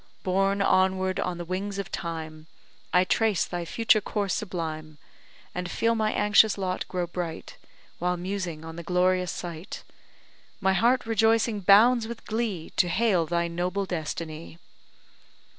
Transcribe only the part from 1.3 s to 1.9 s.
the wings